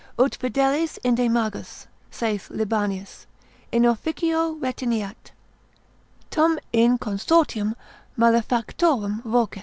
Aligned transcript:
Ut 0.19 0.31
fideles 0.33 0.97
inde 1.03 1.29
magos 1.29 1.85
(saith 2.09 2.49
Libanius) 2.49 3.27
in 3.71 3.85
officio 3.85 4.53
retineat, 4.55 5.29
tum 6.31 6.57
in 6.73 6.97
consortium 6.97 7.75
malefactorum 8.17 9.21
vocet. 9.23 9.59